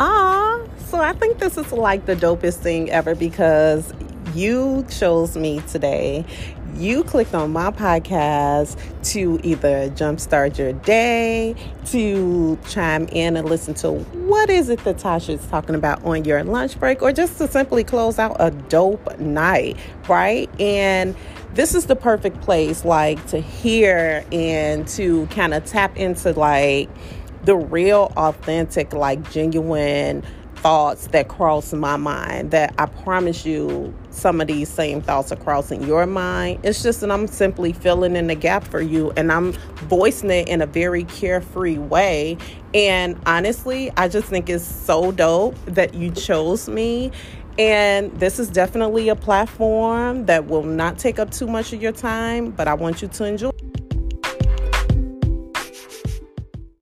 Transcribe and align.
I 0.00 1.14
think 1.14 1.38
this 1.38 1.58
is 1.58 1.72
like 1.72 2.06
the 2.06 2.16
dopest 2.16 2.58
thing 2.58 2.90
ever 2.90 3.14
because 3.14 3.92
you 4.34 4.86
chose 4.88 5.36
me 5.36 5.60
today. 5.68 6.24
You 6.76 7.04
clicked 7.04 7.34
on 7.34 7.52
my 7.52 7.70
podcast 7.70 8.80
to 9.12 9.38
either 9.42 9.90
jumpstart 9.90 10.56
your 10.56 10.72
day, 10.72 11.54
to 11.86 12.58
chime 12.66 13.08
in 13.08 13.36
and 13.36 13.46
listen 13.46 13.74
to 13.74 13.92
what 13.92 14.48
is 14.48 14.70
it 14.70 14.82
that 14.84 14.96
Tasha 14.96 15.34
is 15.34 15.46
talking 15.48 15.74
about 15.74 16.02
on 16.04 16.24
your 16.24 16.42
lunch 16.44 16.80
break, 16.80 17.02
or 17.02 17.12
just 17.12 17.36
to 17.38 17.48
simply 17.48 17.84
close 17.84 18.18
out 18.18 18.36
a 18.40 18.50
dope 18.50 19.18
night, 19.18 19.76
right? 20.08 20.48
And 20.58 21.14
this 21.52 21.74
is 21.74 21.84
the 21.86 21.96
perfect 21.96 22.40
place, 22.40 22.86
like, 22.86 23.24
to 23.26 23.38
hear 23.38 24.24
and 24.32 24.88
to 24.88 25.26
kind 25.26 25.52
of 25.52 25.66
tap 25.66 25.94
into, 25.98 26.32
like, 26.32 26.88
the 27.44 27.56
real, 27.56 28.12
authentic, 28.16 28.92
like, 28.92 29.30
genuine 29.30 30.22
thoughts 30.62 31.08
that 31.08 31.26
cross 31.26 31.72
my 31.72 31.96
mind 31.96 32.52
that 32.52 32.72
I 32.78 32.86
promise 32.86 33.44
you 33.44 33.92
some 34.10 34.40
of 34.40 34.46
these 34.46 34.68
same 34.68 35.02
thoughts 35.02 35.32
are 35.32 35.36
crossing 35.36 35.82
your 35.82 36.06
mind. 36.06 36.60
It's 36.62 36.84
just 36.84 37.00
that 37.00 37.10
I'm 37.10 37.26
simply 37.26 37.72
filling 37.72 38.14
in 38.14 38.28
the 38.28 38.36
gap 38.36 38.62
for 38.62 38.80
you 38.80 39.10
and 39.16 39.32
I'm 39.32 39.52
voicing 39.88 40.30
it 40.30 40.48
in 40.48 40.62
a 40.62 40.66
very 40.66 41.02
carefree 41.04 41.78
way. 41.78 42.38
And 42.74 43.20
honestly, 43.26 43.90
I 43.96 44.06
just 44.06 44.28
think 44.28 44.48
it's 44.48 44.64
so 44.64 45.10
dope 45.10 45.56
that 45.64 45.94
you 45.94 46.12
chose 46.12 46.68
me. 46.68 47.10
And 47.58 48.12
this 48.18 48.38
is 48.38 48.48
definitely 48.48 49.08
a 49.08 49.16
platform 49.16 50.26
that 50.26 50.46
will 50.46 50.62
not 50.62 50.96
take 50.96 51.18
up 51.18 51.32
too 51.32 51.48
much 51.48 51.72
of 51.72 51.82
your 51.82 51.92
time, 51.92 52.52
but 52.52 52.68
I 52.68 52.74
want 52.74 53.02
you 53.02 53.08
to 53.08 53.24
enjoy. 53.24 53.50